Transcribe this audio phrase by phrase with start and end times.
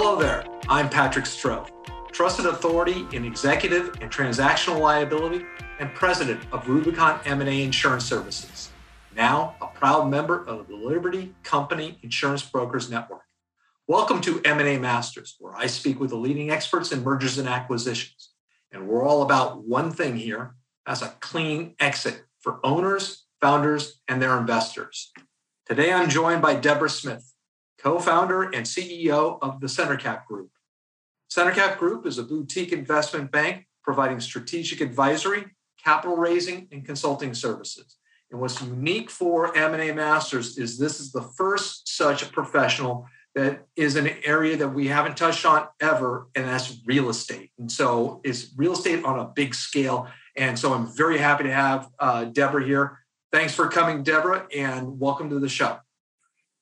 [0.00, 0.44] Hello there.
[0.68, 1.68] I'm Patrick Stroh,
[2.12, 5.44] trusted authority in executive and transactional liability
[5.80, 8.70] and president of Rubicon M&A Insurance Services.
[9.16, 13.22] Now, a proud member of the Liberty Company Insurance Brokers Network.
[13.88, 18.30] Welcome to M&A Masters, where I speak with the leading experts in mergers and acquisitions.
[18.70, 20.54] And we're all about one thing here,
[20.86, 25.10] as a clean exit for owners, founders, and their investors.
[25.66, 27.34] Today, I'm joined by Deborah Smith,
[27.78, 30.50] co founder and CEO of the CenterCap Group.
[31.32, 35.46] CenterCap Group is a boutique investment bank providing strategic advisory,
[35.82, 37.96] capital raising, and consulting services.
[38.30, 43.96] And what's unique for M&A Masters is this is the first such professional that is
[43.96, 47.50] an area that we haven't touched on ever, and that's real estate.
[47.58, 50.08] And so it's real estate on a big scale.
[50.36, 52.98] And so I'm very happy to have uh, Deborah here.
[53.32, 55.78] Thanks for coming, Deborah, and welcome to the show.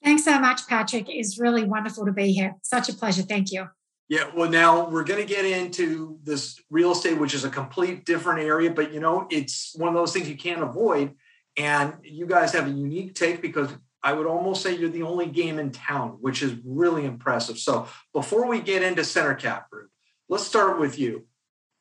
[0.06, 1.06] Thanks so much, Patrick.
[1.08, 2.54] It's really wonderful to be here.
[2.62, 3.22] Such a pleasure.
[3.22, 3.68] Thank you.
[4.08, 8.04] Yeah, well, now we're going to get into this real estate, which is a complete
[8.04, 11.12] different area, but you know, it's one of those things you can't avoid.
[11.56, 13.68] And you guys have a unique take because
[14.00, 17.58] I would almost say you're the only game in town, which is really impressive.
[17.58, 19.90] So before we get into CenterCap Group,
[20.28, 21.26] let's start with you.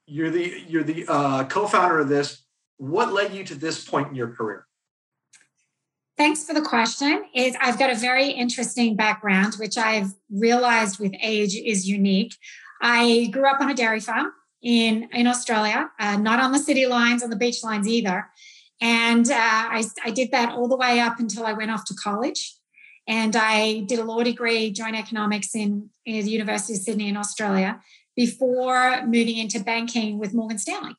[0.07, 2.43] You're the you're the uh, co-founder of this.
[2.77, 4.65] What led you to this point in your career?
[6.17, 7.25] Thanks for the question.
[7.33, 12.35] Is I've got a very interesting background, which I've realized with age is unique.
[12.81, 16.85] I grew up on a dairy farm in in Australia, uh, not on the city
[16.85, 18.27] lines, on the beach lines either.
[18.81, 21.93] And uh, I, I did that all the way up until I went off to
[21.95, 22.55] college.
[23.07, 27.17] And I did a law degree, joint economics in, in the University of Sydney in
[27.17, 27.79] Australia
[28.15, 30.95] before moving into banking with Morgan Stanley.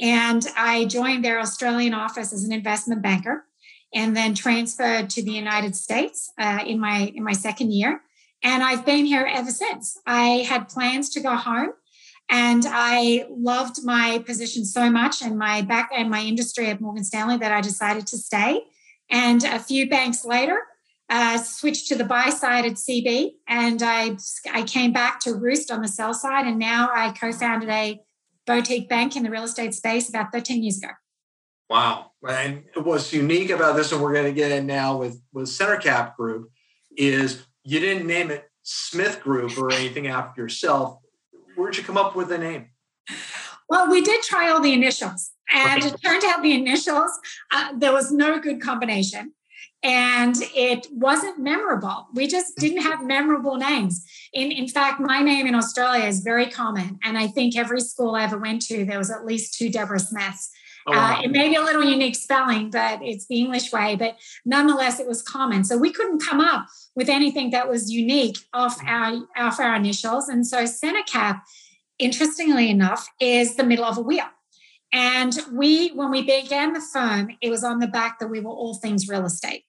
[0.00, 3.44] And I joined their Australian office as an investment banker
[3.94, 8.00] and then transferred to the United States uh, in my in my second year.
[8.42, 9.98] And I've been here ever since.
[10.06, 11.70] I had plans to go home
[12.30, 17.04] and I loved my position so much and my back and my industry at Morgan
[17.04, 18.62] Stanley that I decided to stay.
[19.10, 20.58] And a few banks later,
[21.10, 24.16] uh, switched to the buy side at CB, and I
[24.52, 28.00] I came back to Roost on the sell side, and now I co-founded a
[28.46, 30.92] boutique bank in the real estate space about 13 years ago.
[31.68, 32.12] Wow.
[32.28, 36.16] And what's unique about this, and we're going to get in now with, with CenterCap
[36.16, 36.50] Group,
[36.96, 40.98] is you didn't name it Smith Group or anything after yourself.
[41.54, 42.70] Where'd you come up with the name?
[43.68, 47.10] Well, we did try all the initials, and it turned out the initials,
[47.50, 49.32] uh, there was no good combination.
[49.82, 52.06] And it wasn't memorable.
[52.14, 54.02] We just didn't have memorable names.
[54.32, 56.98] In, in fact, my name in Australia is very common.
[57.04, 59.98] And I think every school I ever went to, there was at least two Deborah
[59.98, 60.50] Smiths.
[60.86, 61.16] Oh, wow.
[61.16, 63.96] uh, it may be a little unique spelling, but it's the English way.
[63.96, 65.64] But nonetheless, it was common.
[65.64, 70.28] So we couldn't come up with anything that was unique off our off our initials.
[70.28, 71.40] And so CenterCap,
[71.98, 74.26] interestingly enough, is the middle of a wheel.
[74.92, 78.52] And we, when we began the firm, it was on the back that we were
[78.52, 79.64] all things real estate.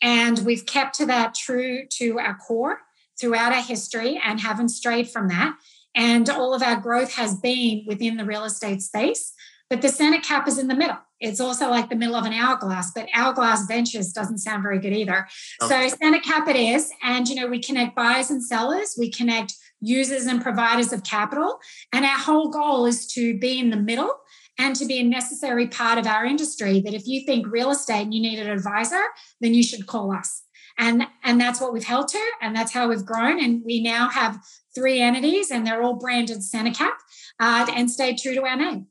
[0.00, 2.78] And we've kept to that true to our core
[3.20, 5.56] throughout our history and haven't strayed from that.
[5.94, 9.34] And all of our growth has been within the real estate space.
[9.70, 10.98] But the CenterCap is in the middle.
[11.20, 14.92] It's also like the middle of an hourglass, but hourglass ventures doesn't sound very good
[14.92, 15.28] either.
[15.62, 15.88] Okay.
[15.90, 16.90] So CenterCap it is.
[17.04, 21.58] And, you know, we connect buyers and sellers, we connect users and providers of capital.
[21.92, 24.12] And our whole goal is to be in the middle
[24.58, 28.02] and to be a necessary part of our industry that if you think real estate
[28.02, 29.02] and you need an advisor,
[29.40, 30.42] then you should call us.
[30.78, 33.42] And, and that's what we've held to, and that's how we've grown.
[33.42, 34.38] And we now have
[34.74, 36.92] three entities, and they're all branded CenterCap,
[37.38, 38.86] uh, and stay true to our name.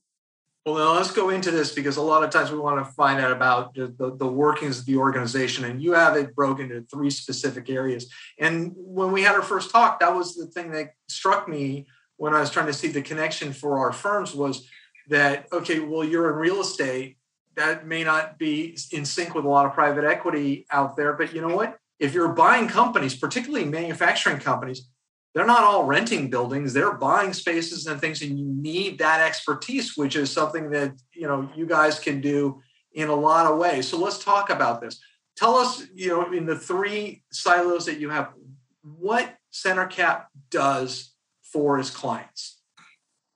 [0.74, 3.31] Well, let's go into this because a lot of times we want to find out
[3.31, 7.69] about the, the, workings of the organization, and you have it broken into three specific
[7.69, 8.12] areas.
[8.38, 11.88] And when we had our first talk, that was the thing that struck me
[12.18, 14.68] when I was trying to see the connection for our firms was
[15.07, 17.18] that okay, well, you're in real estate.
[17.56, 21.34] That may not be in sync with a lot of private equity out there, but
[21.34, 21.78] you know what?
[21.97, 24.88] If you're buying companies, particularly manufacturing companies,
[25.34, 26.74] they're not all renting buildings.
[26.74, 31.28] They're buying spaces and things and you need that expertise which is something that you
[31.28, 32.62] know you guys can do
[32.94, 33.88] in a lot of ways.
[33.88, 35.00] So let's talk about this.
[35.38, 38.34] Tell us you know in the three silos that you have
[38.81, 42.58] what centercap does for its clients?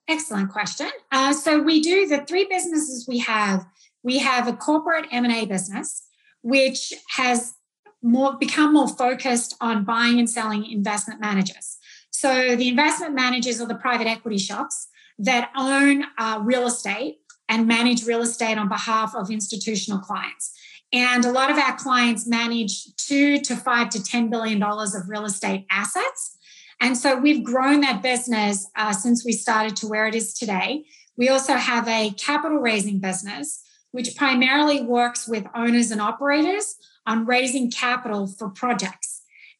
[0.06, 0.90] Excellent question.
[1.10, 3.66] Uh, so we do the three businesses we have
[4.02, 6.06] we have a corporate m&a business
[6.42, 7.54] which has
[8.02, 11.78] more become more focused on buying and selling investment managers
[12.14, 14.86] so the investment managers or the private equity shops
[15.18, 17.18] that own uh, real estate
[17.48, 20.52] and manage real estate on behalf of institutional clients.
[20.92, 25.08] And a lot of our clients manage two to five to ten billion dollars of
[25.08, 26.38] real estate assets.
[26.80, 30.84] And so we've grown that business uh, since we started to where it is today.
[31.16, 36.76] We also have a capital raising business, which primarily works with owners and operators
[37.08, 39.13] on raising capital for projects.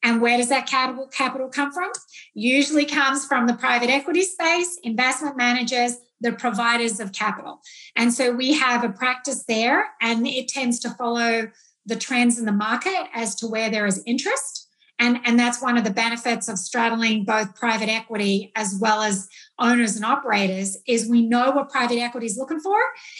[0.05, 1.91] And where does that capital, capital come from?
[2.35, 7.59] Usually comes from the private equity space, investment managers, the providers of capital.
[7.95, 11.49] And so we have a practice there, and it tends to follow
[11.87, 14.65] the trends in the market as to where there is interest.
[14.97, 19.27] And, and that's one of the benefits of straddling both private equity as well as
[19.59, 22.77] owners and operators is we know what private equity is looking for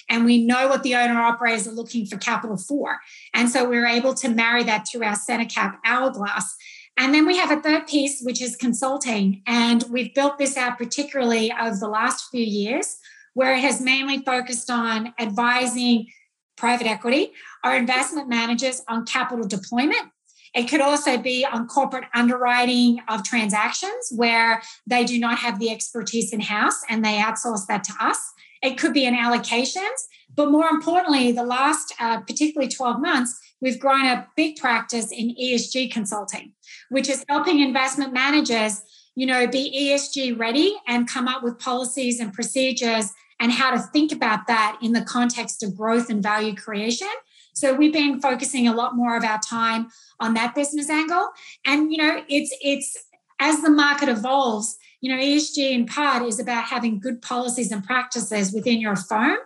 [0.10, 3.00] and we know what the owner operators are looking for capital for.
[3.34, 6.56] And so we're able to marry that through our CenterCap hourglass.
[6.98, 9.42] And then we have a third piece, which is consulting.
[9.46, 12.98] And we've built this out particularly over the last few years,
[13.34, 16.08] where it has mainly focused on advising
[16.56, 17.34] private equity
[17.66, 20.10] or investment managers on capital deployment
[20.56, 25.70] it could also be on corporate underwriting of transactions where they do not have the
[25.70, 28.18] expertise in house and they outsource that to us.
[28.64, 33.80] It could be in allocations, but more importantly, the last uh, particularly 12 months, we've
[33.80, 36.54] grown a big practice in ESG consulting,
[36.90, 38.81] which is helping investment managers,
[39.16, 43.80] you know, be ESG ready and come up with policies and procedures and how to
[43.80, 47.07] think about that in the context of growth and value creation.
[47.54, 49.88] So we've been focusing a lot more of our time
[50.19, 51.30] on that business angle.
[51.66, 52.98] And you know, it's it's
[53.40, 57.84] as the market evolves, you know, ESG in part is about having good policies and
[57.84, 59.38] practices within your firm.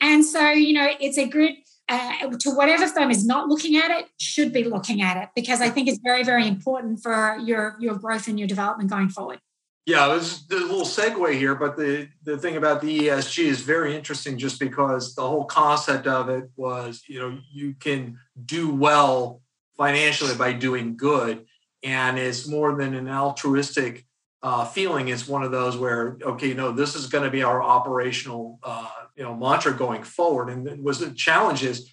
[0.00, 1.52] And so, you know, it's a good
[1.88, 5.60] uh, to whatever firm is not looking at it should be looking at it because
[5.60, 9.40] I think it's very, very important for your your growth and your development going forward.
[9.86, 13.60] Yeah, there's, there's a little segue here, but the, the thing about the ESG is
[13.60, 18.74] very interesting just because the whole concept of it was, you know, you can do
[18.74, 19.42] well
[19.76, 21.46] financially by doing good.
[21.84, 24.04] And it's more than an altruistic
[24.42, 25.06] uh, feeling.
[25.06, 28.90] It's one of those where, okay, no, this is going to be our operational, uh,
[29.16, 30.48] you know, mantra going forward.
[30.48, 31.90] And was the challenge is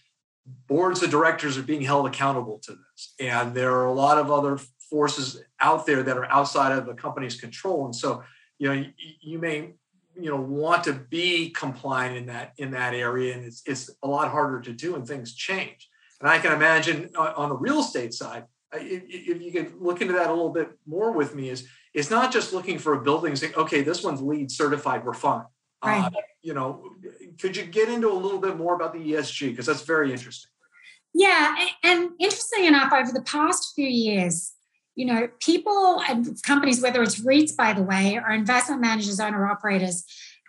[0.68, 3.14] boards of directors are being held accountable to this.
[3.20, 4.60] And there are a lot of other
[4.90, 7.86] forces out there that are outside of the company's control.
[7.86, 8.24] And so,
[8.60, 8.92] you know, you,
[9.22, 9.74] you may,
[10.20, 13.36] you know, want to be compliant in that in that area.
[13.36, 15.90] And it's it's a lot harder to do and things change.
[16.20, 18.44] And I can imagine uh, on the real estate side,
[18.74, 22.10] uh, if you could look into that a little bit more with me, is it's
[22.10, 25.46] not just looking for a building saying, okay, this one's LEED certified, we're fine.
[25.84, 26.06] Right.
[26.06, 26.92] Uh, you know,
[27.40, 30.50] could you get into a little bit more about the ESG because that's very interesting.
[31.14, 34.54] Yeah, and interesting enough, over the past few years,
[34.96, 39.46] you know, people and companies, whether it's REITs, by the way, or investment managers, owner
[39.46, 40.06] operators,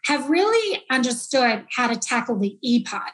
[0.07, 3.13] have really understood how to tackle the E part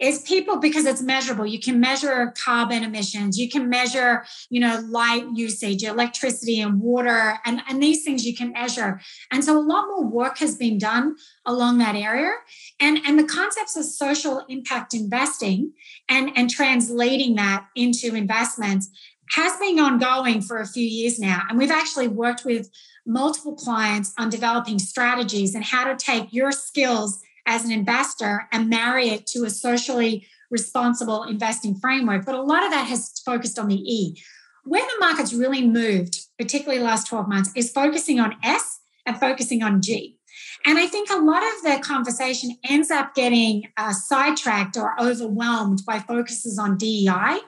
[0.00, 1.46] is people because it's measurable.
[1.46, 3.38] You can measure carbon emissions.
[3.38, 8.36] You can measure you know light usage electricity and water and, and these things you
[8.36, 9.00] can measure.
[9.30, 12.32] And so a lot more work has been done along that area.
[12.80, 15.72] And and the concepts of social impact investing
[16.08, 18.90] and and translating that into investments
[19.30, 21.42] has been ongoing for a few years now.
[21.48, 22.70] And we've actually worked with
[23.06, 28.68] multiple clients on developing strategies and how to take your skills as an investor and
[28.68, 32.24] marry it to a socially responsible investing framework.
[32.24, 34.20] But a lot of that has focused on the E.
[34.64, 39.62] Where the market's really moved, particularly last 12 months, is focusing on S and focusing
[39.62, 40.18] on G.
[40.66, 45.82] And I think a lot of the conversation ends up getting uh, sidetracked or overwhelmed
[45.86, 47.40] by focuses on DEI.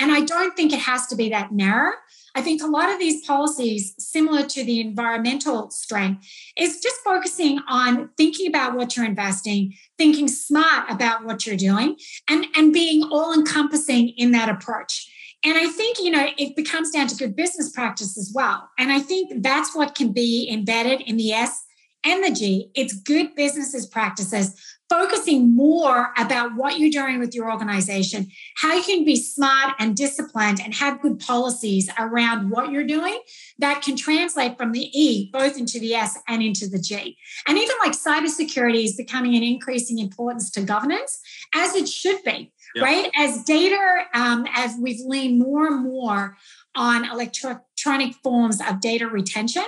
[0.00, 1.92] And I don't think it has to be that narrow.
[2.34, 7.60] I think a lot of these policies, similar to the environmental strength, is just focusing
[7.68, 11.96] on thinking about what you're investing, thinking smart about what you're doing,
[12.28, 15.10] and, and being all encompassing in that approach.
[15.44, 18.70] And I think, you know, it becomes down to good business practice as well.
[18.78, 21.64] And I think that's what can be embedded in the S
[22.04, 22.70] and the G.
[22.74, 24.54] It's good businesses practices
[24.92, 29.96] focusing more about what you're doing with your organization, how you can be smart and
[29.96, 33.18] disciplined and have good policies around what you're doing
[33.58, 37.16] that can translate from the E both into the S and into the G.
[37.48, 41.20] And even like cybersecurity is becoming an increasing importance to governance,
[41.54, 42.84] as it should be, yep.
[42.84, 43.10] right?
[43.16, 46.36] As data, um, as we've leaned more and more
[46.74, 49.64] on electronic forms of data retention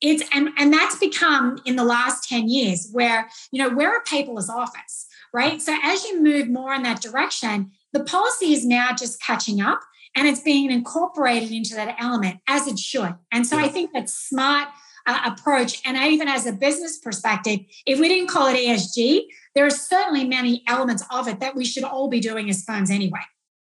[0.00, 4.04] it's and and that's become in the last 10 years where you know we're a
[4.04, 5.62] paperless office right?
[5.62, 9.80] So as you move more in that direction the policy is now just catching up
[10.16, 13.14] and it's being incorporated into that element as it should.
[13.30, 13.64] And so yeah.
[13.64, 14.68] i think that's smart
[15.04, 15.82] uh, approach.
[15.84, 19.22] And even as a business perspective if we didn't call it esg
[19.54, 22.90] there are certainly many elements of it that we should all be doing as firms
[22.90, 23.20] anyway.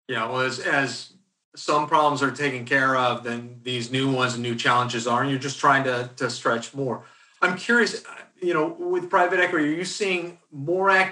[0.07, 1.13] Yeah well as as
[1.55, 5.29] some problems are taken care of, then these new ones and new challenges are, and
[5.29, 7.03] you're just trying to, to stretch more.
[7.41, 8.03] I'm curious,
[8.41, 11.11] you know, with private equity, are you seeing more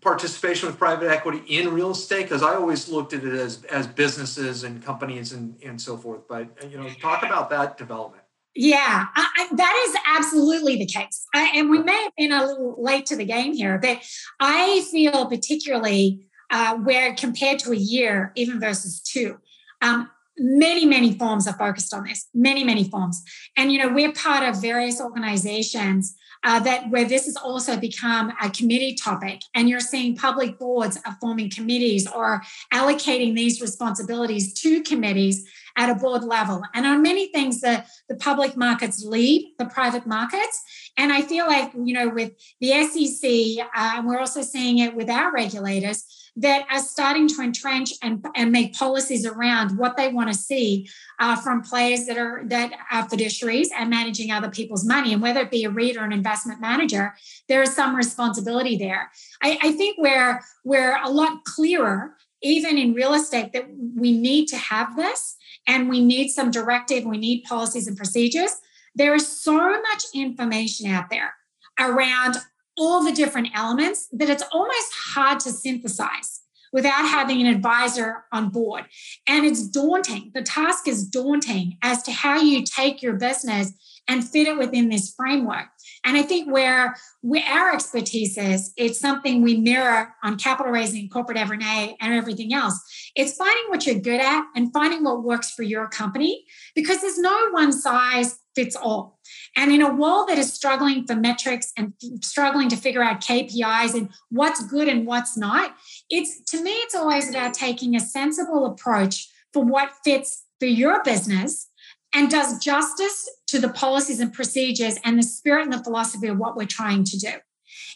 [0.00, 2.22] participation with private equity in real estate?
[2.22, 6.28] Because I always looked at it as as businesses and companies and, and so forth.
[6.28, 8.22] But you know, talk about that development.
[8.54, 11.26] Yeah, I, I, that is absolutely the case.
[11.34, 13.98] I, and we may have been a little late to the game here, but
[14.40, 19.38] I feel particularly uh, where compared to a year, even versus two,
[19.82, 23.22] um, many, many forms are focused on this, many, many forms.
[23.56, 26.14] And, you know, we're part of various organizations
[26.44, 29.40] uh, that where this has also become a committee topic.
[29.54, 32.42] And you're seeing public boards are forming committees or
[32.72, 36.62] allocating these responsibilities to committees at a board level.
[36.74, 40.62] And on many things the, the public markets lead the private markets.
[40.96, 44.94] And i feel like you know with the sec uh, and we're also seeing it
[44.94, 50.08] with our regulators that are starting to entrench and, and make policies around what they
[50.08, 50.88] want to see
[51.18, 55.12] uh, from players that are that are fiduciaries and managing other people's money.
[55.12, 57.14] And whether it be a REIT or an investment manager,
[57.48, 59.10] there is some responsibility there.
[59.42, 63.66] I, I think we're we're a lot clearer, even in real estate, that
[63.96, 68.56] we need to have this and we need some directive, we need policies and procedures.
[68.94, 71.34] There is so much information out there
[71.78, 72.36] around
[72.76, 76.40] all the different elements that it's almost hard to synthesize
[76.72, 78.84] without having an advisor on board.
[79.26, 80.32] And it's daunting.
[80.34, 83.72] The task is daunting as to how you take your business
[84.08, 85.66] and fit it within this framework.
[86.04, 91.08] And I think where, where our expertise is, it's something we mirror on capital raising,
[91.08, 92.80] corporate M&A, and everything else.
[93.16, 97.18] It's finding what you're good at and finding what works for your company because there's
[97.18, 99.20] no one size fits all.
[99.56, 103.94] And in a world that is struggling for metrics and struggling to figure out KPIs
[103.94, 105.76] and what's good and what's not,
[106.10, 111.04] it's to me, it's always about taking a sensible approach for what fits for your
[111.04, 111.68] business
[112.14, 116.38] and does justice to the policies and procedures and the spirit and the philosophy of
[116.38, 117.32] what we're trying to do.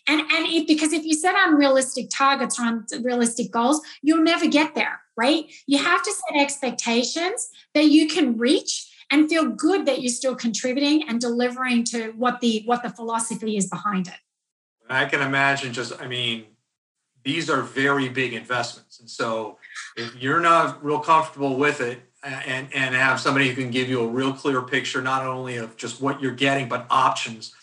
[0.07, 4.75] And, and if, because if you set unrealistic targets or unrealistic goals, you'll never get
[4.75, 5.45] there, right?
[5.67, 10.35] You have to set expectations that you can reach and feel good that you're still
[10.35, 14.15] contributing and delivering to what the what the philosophy is behind it.
[14.89, 16.45] I can imagine just I mean
[17.23, 18.99] these are very big investments.
[19.01, 19.59] And so
[19.97, 24.01] if you're not real comfortable with it and and have somebody who can give you
[24.01, 27.55] a real clear picture not only of just what you're getting but options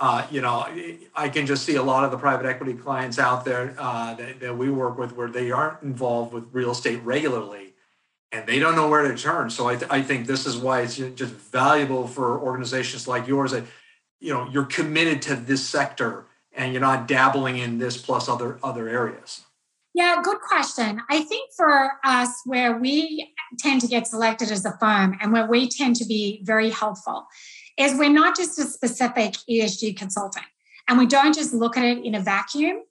[0.00, 0.66] uh, you know,
[1.14, 4.40] I can just see a lot of the private equity clients out there uh, that,
[4.40, 7.73] that we work with where they aren't involved with real estate regularly
[8.34, 9.48] and they don't know where to turn.
[9.48, 13.52] So I, th- I think this is why it's just valuable for organizations like yours
[13.52, 13.62] that,
[14.20, 18.58] you know, you're committed to this sector and you're not dabbling in this plus other
[18.62, 19.42] other areas.
[19.94, 21.00] Yeah, good question.
[21.08, 25.46] I think for us, where we tend to get selected as a firm and where
[25.46, 27.26] we tend to be very helpful
[27.78, 30.46] is we're not just a specific ESG consultant
[30.88, 32.82] and we don't just look at it in a vacuum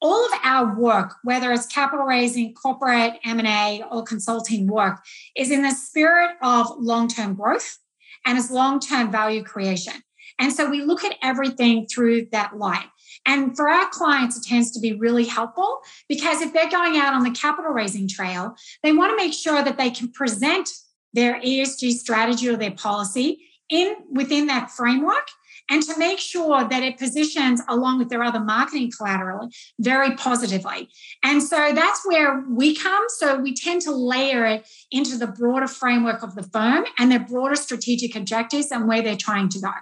[0.00, 5.00] all of our work whether it's capital raising corporate m&a or consulting work
[5.36, 7.78] is in the spirit of long-term growth
[8.24, 9.94] and as long-term value creation.
[10.38, 12.86] And so we look at everything through that light.
[13.26, 17.14] And for our clients it tends to be really helpful because if they're going out
[17.14, 20.68] on the capital raising trail they want to make sure that they can present
[21.14, 23.40] their esg strategy or their policy
[23.70, 25.26] in within that framework
[25.68, 29.48] and to make sure that it positions along with their other marketing collateral
[29.78, 30.88] very positively.
[31.22, 33.04] And so that's where we come.
[33.08, 37.20] So we tend to layer it into the broader framework of the firm and their
[37.20, 39.72] broader strategic objectives and where they're trying to go.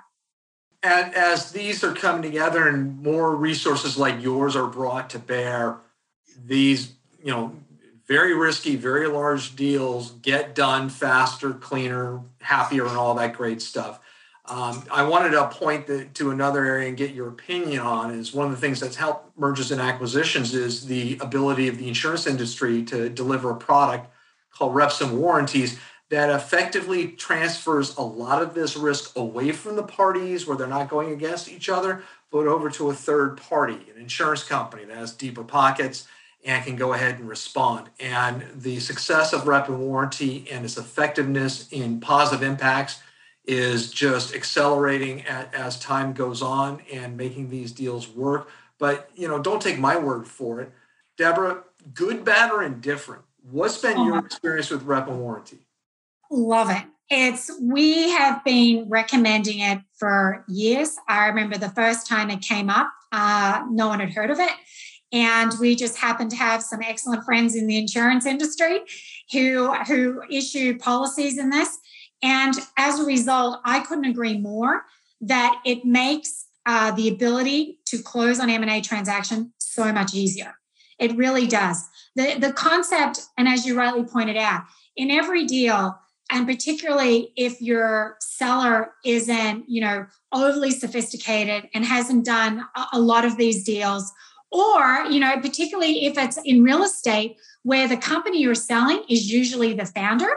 [0.82, 5.78] And as these are coming together and more resources like yours are brought to bear,
[6.44, 6.92] these,
[7.24, 7.56] you know,
[8.06, 13.98] very risky, very large deals get done faster, cleaner, happier, and all that great stuff.
[14.48, 18.32] Um, I wanted to point the, to another area and get your opinion on is
[18.32, 22.26] one of the things that's helped mergers and acquisitions is the ability of the insurance
[22.26, 24.08] industry to deliver a product
[24.50, 25.78] called reps and warranties
[26.10, 30.88] that effectively transfers a lot of this risk away from the parties where they're not
[30.88, 35.12] going against each other, but over to a third party, an insurance company that has
[35.12, 36.06] deeper pockets
[36.44, 37.88] and can go ahead and respond.
[37.98, 43.00] And the success of rep and warranty and its effectiveness in positive impacts
[43.46, 48.48] is just accelerating at, as time goes on and making these deals work.
[48.78, 50.72] But you know, don't take my word for it.
[51.16, 51.62] Deborah,
[51.94, 54.26] good, bad, or indifferent, what's been your uh-huh.
[54.26, 55.58] experience with rep and warranty?
[56.30, 56.84] Love it.
[57.08, 60.96] It's we have been recommending it for years.
[61.08, 64.50] I remember the first time it came up, uh, no one had heard of it.
[65.12, 68.80] And we just happened to have some excellent friends in the insurance industry
[69.32, 71.78] who, who issue policies in this.
[72.23, 74.82] And as a result, I couldn't agree more
[75.20, 80.54] that it makes uh, the ability to close on M&A transaction so much easier.
[80.99, 81.88] It really does.
[82.16, 84.62] The, the concept, and as you rightly pointed out,
[84.96, 85.99] in every deal,
[86.30, 93.25] and particularly if your seller isn't, you know, overly sophisticated and hasn't done a lot
[93.25, 94.11] of these deals,
[94.50, 99.30] or, you know, particularly if it's in real estate where the company you're selling is
[99.30, 100.30] usually the founder.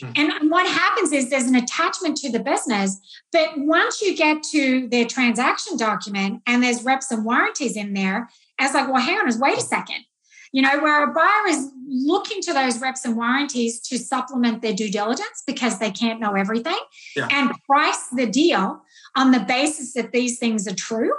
[0.00, 0.10] Hmm.
[0.16, 2.98] And what happens is there's an attachment to the business,
[3.32, 8.28] but once you get to their transaction document and there's reps and warranties in there,
[8.60, 10.04] it's like, well, hang on, wait a second.
[10.52, 14.72] You know, where a buyer is looking to those reps and warranties to supplement their
[14.72, 16.78] due diligence because they can't know everything
[17.14, 17.28] yeah.
[17.30, 18.80] and price the deal
[19.14, 21.12] on the basis that these things are true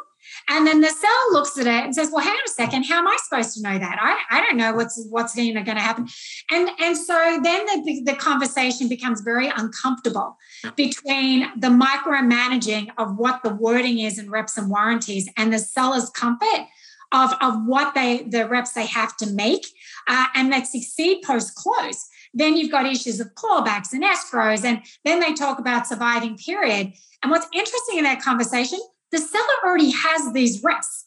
[0.48, 2.84] and then the cell looks at it and says, "Well, hang on a second.
[2.84, 3.98] How am I supposed to know that?
[4.02, 6.08] I, I don't know what's what's going to happen."
[6.50, 10.38] And and so then the, the conversation becomes very uncomfortable
[10.76, 16.10] between the micromanaging of what the wording is in reps and warranties and the seller's
[16.10, 16.68] comfort
[17.12, 19.66] of, of what they the reps they have to make
[20.08, 22.08] uh, and that succeed post close.
[22.34, 26.94] Then you've got issues of clawbacks and escrows, and then they talk about surviving period.
[27.24, 28.80] And what's interesting in that conversation,
[29.12, 31.06] the seller already has these risks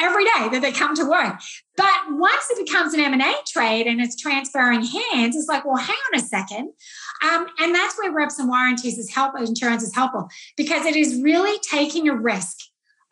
[0.00, 1.40] every day that they come to work.
[1.76, 5.96] But once it becomes an M&A trade and it's transferring hands, it's like, well, hang
[6.12, 6.72] on a second.
[7.22, 11.22] Um, and that's where reps and warranties is help insurance is helpful because it is
[11.22, 12.58] really taking a risk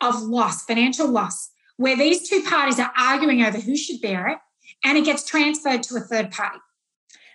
[0.01, 4.37] of loss, financial loss, where these two parties are arguing over who should bear it,
[4.83, 6.59] and it gets transferred to a third party.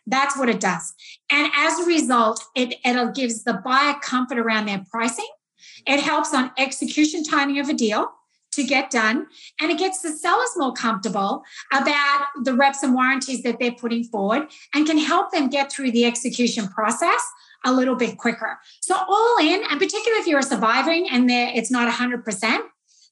[0.06, 0.94] That's what it does.
[1.30, 5.26] And as a result, it, it gives the buyer comfort around their pricing
[5.86, 8.10] it helps on execution timing of a deal
[8.52, 9.26] to get done,
[9.60, 14.02] and it gets the sellers more comfortable about the reps and warranties that they're putting
[14.04, 17.22] forward and can help them get through the execution process
[17.64, 18.58] a little bit quicker.
[18.80, 22.60] So, all in, and particularly if you're surviving and it's not 100%,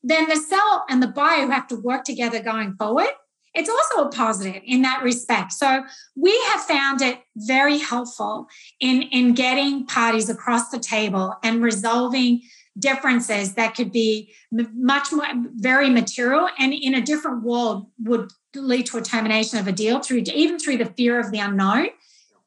[0.03, 3.09] then the seller and the buyer who have to work together going forward
[3.55, 5.53] it's also a positive in that respect.
[5.53, 5.85] So
[6.17, 8.49] we have found it very helpful
[8.81, 12.43] in, in getting parties across the table and resolving
[12.79, 18.87] differences that could be much more very material and in a different world would lead
[18.87, 21.89] to a termination of a deal through even through the fear of the unknown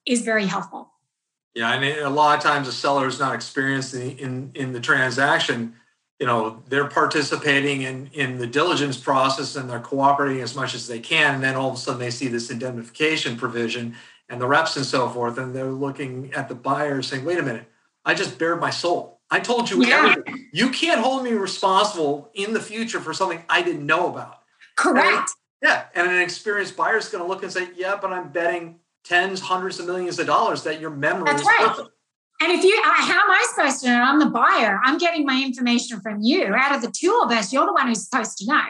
[0.06, 0.92] is very helpful.
[1.54, 4.80] Yeah, and a lot of times the seller is not experienced in, in, in the
[4.80, 5.76] transaction.
[6.20, 10.88] You know, they're participating in in the diligence process and they're cooperating as much as
[10.88, 11.36] they can.
[11.36, 13.96] And then all of a sudden they see this indemnification provision
[14.30, 17.44] and the reps and so forth, and they're looking at the buyer saying, "Wait a
[17.44, 17.66] minute,
[18.04, 20.10] I just bared my soul." I told you yeah.
[20.10, 20.50] everything.
[20.54, 24.40] You can't hold me responsible in the future for something I didn't know about.
[24.78, 25.06] Correct.
[25.06, 25.28] And,
[25.62, 25.86] yeah.
[25.96, 29.42] And an experienced buyer is going to look and say, yeah, but I'm betting tens,
[29.42, 31.68] hundreds of millions of dollars that your memory That's is right.
[31.68, 31.90] perfect.
[32.40, 34.02] And if you, how am I supposed to know?
[34.02, 34.80] I'm the buyer.
[34.84, 36.54] I'm getting my information from you.
[36.54, 38.62] Out of the two of us, you're the one who's supposed to know,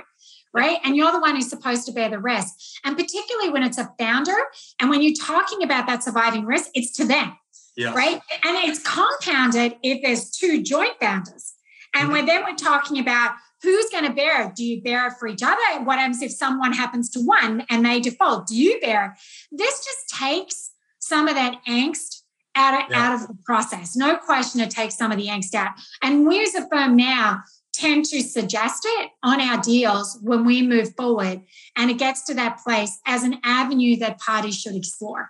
[0.53, 0.79] right?
[0.85, 2.53] And you're the one who's supposed to bear the risk.
[2.85, 4.37] And particularly when it's a founder
[4.79, 7.37] and when you're talking about that surviving risk, it's to them.
[7.77, 7.93] Yeah.
[7.93, 8.19] Right.
[8.43, 11.53] And it's compounded if there's two joint founders.
[11.93, 12.11] And mm-hmm.
[12.11, 14.55] when then we're talking about who's going to bear it.
[14.55, 15.83] Do you bear it for each other?
[15.83, 18.47] What happens if someone happens to one and they default?
[18.47, 19.57] Do you bear it?
[19.57, 22.23] This just takes some of that angst
[22.55, 22.99] out of, yeah.
[22.99, 23.95] out of the process.
[23.95, 25.71] No question it takes some of the angst out.
[26.01, 30.63] And we as a firm now tend to suggest it on our deals when we
[30.63, 31.41] move forward.
[31.75, 35.29] And it gets to that place as an avenue that parties should explore.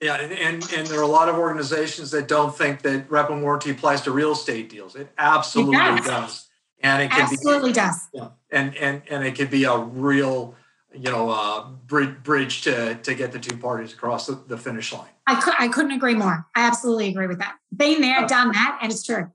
[0.00, 3.30] Yeah, and, and, and there are a lot of organizations that don't think that rep
[3.30, 4.94] and warranty applies to real estate deals.
[4.94, 6.06] It absolutely it does.
[6.06, 6.48] does.
[6.80, 8.08] And it can absolutely be, does.
[8.12, 10.54] Yeah, and and and it could be a real,
[10.94, 14.92] you know, uh, bridge, bridge to to get the two parties across the, the finish
[14.92, 15.08] line.
[15.26, 16.46] I could I couldn't agree more.
[16.54, 17.56] I absolutely agree with that.
[17.74, 19.30] Been there, uh, done that, and it's true.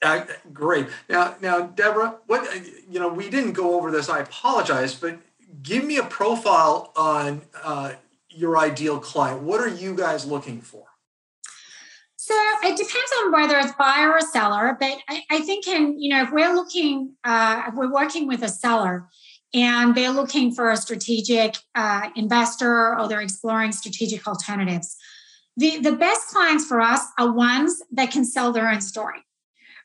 [0.00, 0.86] Uh, great.
[1.08, 2.48] Now, now, Deborah, what
[2.88, 4.08] you know, we didn't go over this.
[4.08, 5.18] I apologize, but
[5.62, 7.92] give me a profile on uh,
[8.38, 9.42] your ideal client?
[9.42, 10.84] What are you guys looking for?
[12.16, 16.10] So it depends on whether it's buyer or seller, but I, I think in you
[16.10, 19.08] know if we're looking, uh, if we're working with a seller
[19.54, 24.96] and they're looking for a strategic uh, investor or they're exploring strategic alternatives,
[25.56, 29.24] the the best clients for us are ones that can sell their own story,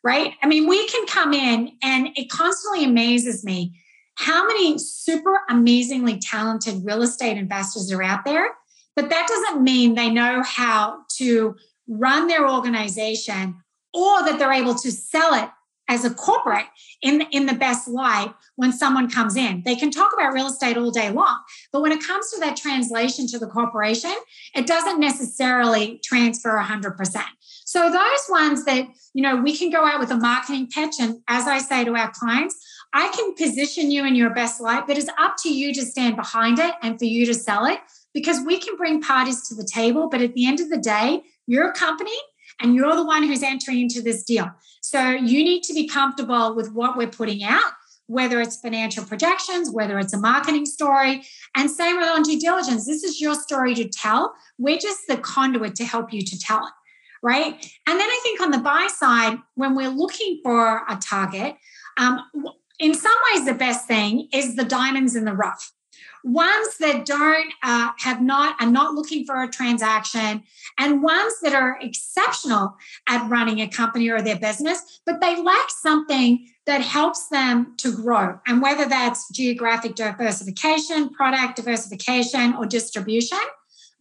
[0.03, 0.33] right?
[0.43, 3.79] I mean, we can come in and it constantly amazes me
[4.15, 8.47] how many super amazingly talented real estate investors are out there,
[8.95, 11.55] but that doesn't mean they know how to
[11.87, 13.55] run their organization
[13.93, 15.49] or that they're able to sell it
[15.89, 16.65] as a corporate
[17.01, 19.61] in the, in the best light when someone comes in.
[19.65, 21.39] They can talk about real estate all day long,
[21.71, 24.13] but when it comes to that translation to the corporation,
[24.55, 27.23] it doesn't necessarily transfer 100%.
[27.65, 31.21] So those ones that, you know, we can go out with a marketing pitch and
[31.27, 32.55] as I say to our clients,
[32.93, 36.15] I can position you in your best light, but it's up to you to stand
[36.15, 37.79] behind it and for you to sell it
[38.13, 41.23] because we can bring parties to the table, but at the end of the day,
[41.47, 42.15] you're a company
[42.61, 44.51] and you're the one who's entering into this deal.
[44.81, 47.71] So you need to be comfortable with what we're putting out,
[48.07, 51.23] whether it's financial projections, whether it's a marketing story,
[51.55, 52.85] and same with on due diligence.
[52.85, 54.33] This is your story to tell.
[54.59, 56.73] We're just the conduit to help you to tell it.
[57.23, 57.53] Right.
[57.87, 61.55] And then I think on the buy side, when we're looking for a target,
[61.97, 62.19] um,
[62.79, 65.71] in some ways, the best thing is the diamonds in the rough.
[66.23, 70.43] Ones that don't uh, have not are not looking for a transaction
[70.79, 72.75] and ones that are exceptional
[73.09, 77.93] at running a company or their business but they lack something that helps them to
[77.93, 78.39] grow.
[78.47, 83.39] And whether that's geographic diversification product diversification or distribution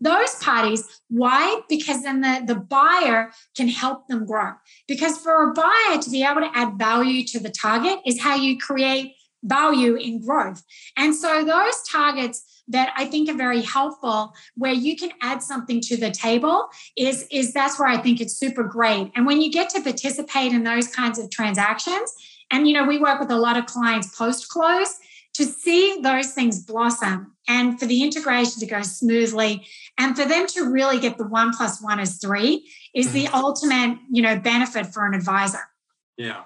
[0.03, 4.53] those parties why because then the, the buyer can help them grow
[4.89, 8.35] because for a buyer to be able to add value to the target is how
[8.35, 10.63] you create value in growth.
[10.97, 15.81] And so those targets that I think are very helpful where you can add something
[15.83, 19.11] to the table is is that's where I think it's super great.
[19.17, 22.13] And when you get to participate in those kinds of transactions
[22.51, 24.99] and you know we work with a lot of clients post close
[25.35, 29.67] to see those things blossom and for the integration to go smoothly
[29.99, 33.35] and for them to really get the one plus one is three is the mm-hmm.
[33.35, 35.61] ultimate you know benefit for an advisor
[36.17, 36.43] yeah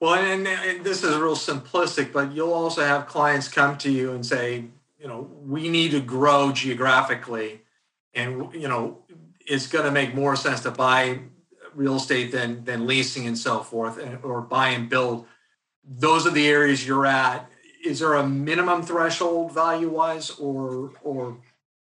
[0.00, 4.12] well, and, and, this is real simplistic, but you'll also have clients come to you
[4.12, 4.66] and say,
[4.98, 7.62] you know, we need to grow geographically,
[8.14, 8.98] and you know,
[9.46, 11.20] it's going to make more sense to buy
[11.74, 15.26] real estate than than leasing and so forth, and, or buy and build.
[15.84, 17.48] Those are the areas you're at.
[17.84, 21.38] Is there a minimum threshold value wise, or or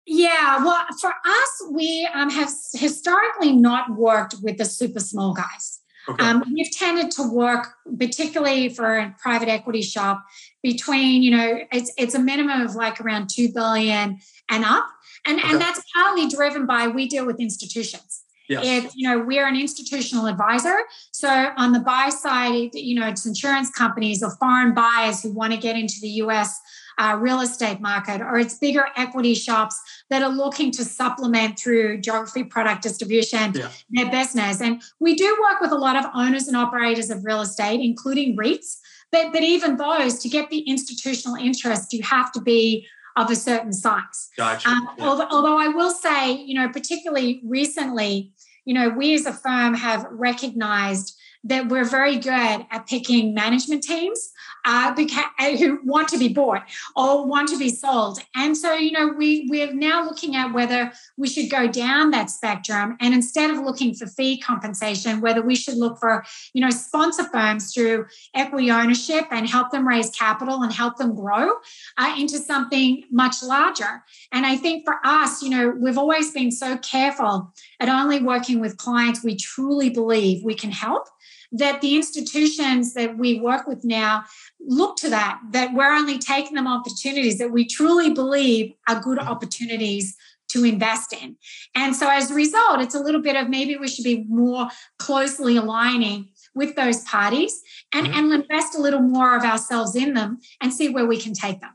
[0.06, 5.80] yeah, well, for us, we um, have historically not worked with the super small guys.
[6.06, 6.22] Okay.
[6.22, 10.22] Um, we've tended to work, particularly for a private equity shop,
[10.62, 14.18] between you know it's it's a minimum of like around two billion
[14.50, 14.86] and up,
[15.24, 15.48] and okay.
[15.48, 18.24] and that's partly driven by we deal with institutions.
[18.50, 18.84] Yes.
[18.84, 20.76] If you know we're an institutional advisor,
[21.12, 25.54] so on the buy side, you know it's insurance companies or foreign buyers who want
[25.54, 26.60] to get into the U.S
[26.98, 29.80] uh, real estate market, or it's bigger equity shops
[30.10, 33.70] that are looking to supplement through geography product distribution yeah.
[33.90, 34.60] their business.
[34.60, 38.36] And we do work with a lot of owners and operators of real estate, including
[38.36, 38.78] REITs.
[39.12, 43.36] But, but even those, to get the institutional interest, you have to be of a
[43.36, 44.30] certain size.
[44.36, 44.68] Gotcha.
[44.68, 45.06] Um, yeah.
[45.06, 48.32] although, although I will say, you know, particularly recently,
[48.64, 53.82] you know, we as a firm have recognized that we're very good at picking management
[53.82, 54.32] teams
[54.64, 56.62] uh, beca- uh, who want to be bought
[56.96, 58.18] or want to be sold.
[58.34, 62.30] And so, you know, we we're now looking at whether we should go down that
[62.30, 66.70] spectrum and instead of looking for fee compensation, whether we should look for, you know,
[66.70, 71.52] sponsor firms through equity ownership and help them raise capital and help them grow
[71.98, 74.02] uh, into something much larger.
[74.32, 78.60] And I think for us, you know, we've always been so careful at only working
[78.60, 81.08] with clients we truly believe we can help
[81.52, 84.24] that the institutions that we work with now
[84.60, 89.18] look to that, that we're only taking them opportunities that we truly believe are good
[89.18, 90.16] opportunities
[90.48, 91.36] to invest in.
[91.74, 94.68] And so as a result, it's a little bit of maybe we should be more
[94.98, 97.60] closely aligning with those parties
[97.92, 98.32] and, mm-hmm.
[98.32, 101.60] and invest a little more of ourselves in them and see where we can take
[101.60, 101.72] them.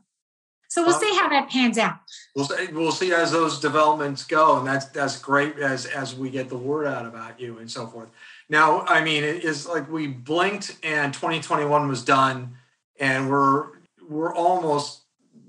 [0.70, 1.96] So we'll well, see how that pans out.
[2.36, 6.30] We'll see, we'll see as those developments go, and that's that's great as as we
[6.30, 8.08] get the word out about you and so forth.
[8.50, 12.56] Now, I mean, it is like we blinked and 2021 was done,
[12.98, 13.68] and we're
[14.08, 15.02] we're almost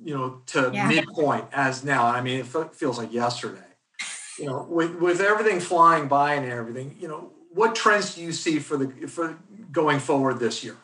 [0.04, 0.88] you know to yeah.
[0.88, 2.06] midpoint as now.
[2.06, 3.60] I mean, it feels like yesterday.
[4.38, 8.32] You know, with with everything flying by and everything, you know, what trends do you
[8.32, 9.36] see for the for
[9.72, 10.78] going forward this year?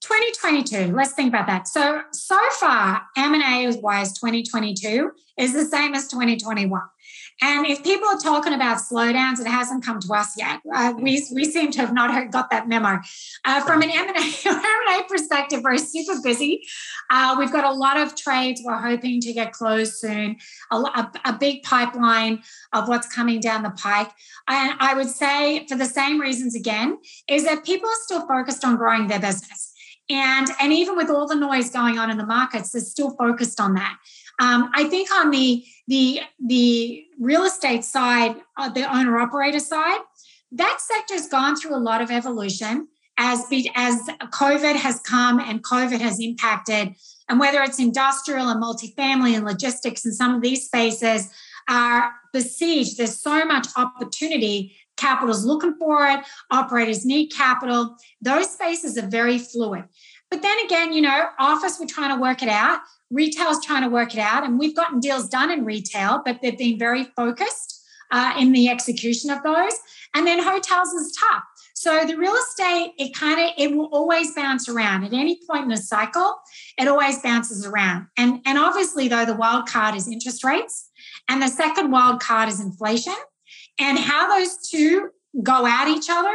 [0.00, 6.06] 2022 let's think about that so so far m&a wise 2022 is the same as
[6.06, 6.80] 2021
[7.42, 10.60] and if people are talking about slowdowns, it hasn't come to us yet.
[10.74, 12.98] Uh, we, we seem to have not heard, got that memo.
[13.44, 16.62] Uh, from an M&A, M&A perspective, we're super busy.
[17.10, 20.36] Uh, we've got a lot of trades we're hoping to get closed soon,
[20.70, 24.10] a, a, a big pipeline of what's coming down the pike.
[24.48, 28.64] And I would say, for the same reasons again, is that people are still focused
[28.64, 29.74] on growing their business.
[30.08, 33.60] And, and even with all the noise going on in the markets, they're still focused
[33.60, 33.98] on that.
[34.38, 40.00] Um, I think on the the the real estate side, uh, the owner operator side,
[40.52, 42.88] that sector's gone through a lot of evolution.
[43.18, 44.08] as as
[44.42, 46.94] COVID has come and COVID has impacted,
[47.28, 51.30] and whether it's industrial and multifamily and logistics and some of these spaces
[51.68, 52.98] are besieged.
[52.98, 54.76] There's so much opportunity.
[54.96, 56.20] Capital's looking for it.
[56.50, 57.96] Operators need capital.
[58.22, 59.84] Those spaces are very fluid.
[60.30, 62.80] But then again, you know, office, we're trying to work it out.
[63.10, 64.44] Retail's trying to work it out.
[64.44, 68.68] And we've gotten deals done in retail, but they've been very focused uh, in the
[68.68, 69.74] execution of those.
[70.14, 71.42] And then hotels is tough.
[71.74, 75.66] So the real estate, it kind of it will always bounce around at any point
[75.66, 76.36] in a cycle.
[76.78, 80.90] It always bounces around, and and obviously though the wild card is interest rates,
[81.28, 83.14] and the second wild card is inflation,
[83.78, 85.10] and how those two
[85.42, 86.34] go at each other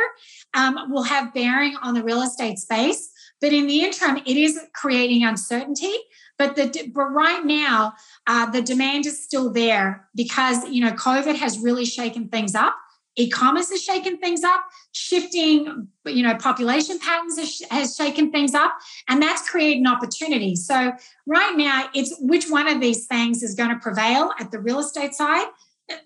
[0.53, 3.11] um, will have bearing on the real estate space.
[3.41, 5.93] But in the interim, it is creating uncertainty.
[6.41, 7.93] But the but right now,
[8.25, 12.75] uh, the demand is still there because you know COVID has really shaken things up.
[13.15, 14.63] E-commerce has shaken things up.
[14.91, 18.73] Shifting, you know, population patterns has, has shaken things up,
[19.07, 20.55] and that's created an opportunity.
[20.55, 20.93] So
[21.27, 24.79] right now, it's which one of these things is going to prevail at the real
[24.79, 25.45] estate side.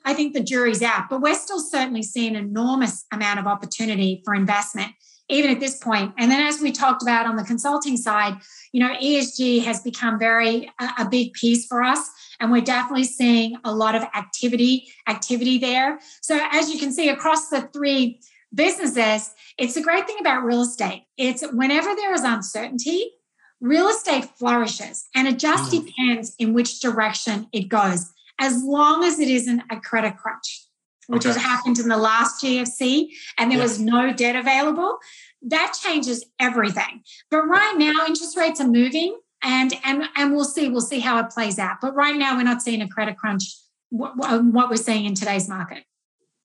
[0.03, 4.21] I think the jury's out, but we're still certainly seeing an enormous amount of opportunity
[4.25, 4.91] for investment
[5.29, 6.13] even at this point.
[6.17, 8.37] And then, as we talked about on the consulting side,
[8.71, 12.09] you know, ESG has become very a, a big piece for us
[12.39, 17.09] and we're definitely seeing a lot of activity activity there so as you can see
[17.09, 18.19] across the three
[18.53, 23.11] businesses it's the great thing about real estate it's whenever there is uncertainty
[23.61, 25.85] real estate flourishes and it just mm.
[25.85, 30.64] depends in which direction it goes as long as it isn't a credit crunch
[31.07, 31.33] which okay.
[31.33, 34.97] has happened in the last GFC, and there was no debt available.
[35.41, 37.03] That changes everything.
[37.29, 40.69] But right now, interest rates are moving, and and and we'll see.
[40.69, 41.77] We'll see how it plays out.
[41.81, 43.43] But right now, we're not seeing a credit crunch.
[43.89, 45.83] What, what um, we're seeing in today's market.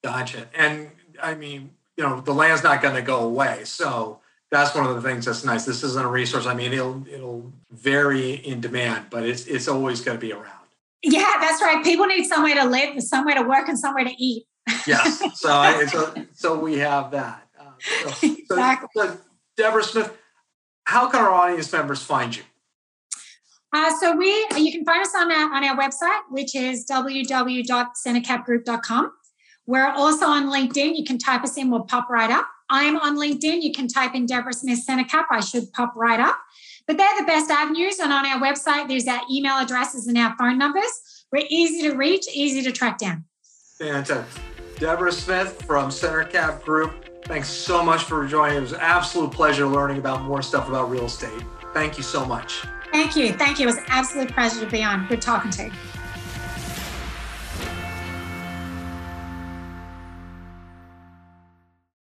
[0.05, 0.49] Gotcha.
[0.55, 0.91] And
[1.23, 4.21] I mean, you know, the land's not going to go away, so
[4.51, 5.65] that's one of the things that's nice.
[5.65, 6.47] This isn't a resource.
[6.47, 10.47] I mean, it'll it'll vary in demand, but it's it's always going to be around.
[11.03, 11.83] Yeah, that's right.
[11.83, 14.47] People need somewhere to live, somewhere to work, and somewhere to eat
[14.87, 15.41] yes.
[15.41, 17.47] So, so, so we have that.
[17.59, 17.73] Uh,
[18.13, 18.89] so, exactly.
[18.95, 19.19] So,
[19.57, 20.17] Deborah Smith,
[20.85, 22.43] how can our audience members find you?
[23.73, 29.13] Uh, so we you can find us on our, on our website, which is www.centercapgroup.com.
[29.67, 30.97] We're also on LinkedIn.
[30.97, 32.49] You can type us in, we'll pop right up.
[32.69, 33.63] I'm on LinkedIn.
[33.63, 35.25] You can type in Deborah Smith Centercap.
[35.31, 36.39] I should pop right up.
[36.87, 37.99] But they're the best avenues.
[37.99, 40.91] And on our website, there's our email addresses and our phone numbers.
[41.33, 43.25] We're easy to reach, easy to track down.
[43.79, 44.43] Fantastic.
[44.81, 47.05] Deborah Smith from CenterCap Group.
[47.27, 48.57] Thanks so much for joining.
[48.57, 51.45] It was an absolute pleasure learning about more stuff about real estate.
[51.75, 52.63] Thank you so much.
[52.91, 53.35] Thank you.
[53.35, 53.65] Thank you.
[53.65, 55.07] It was an absolute pleasure to be on.
[55.07, 55.73] Good talking to you.